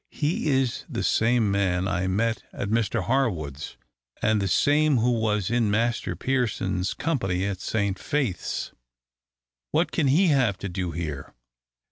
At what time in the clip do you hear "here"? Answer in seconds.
10.89-11.35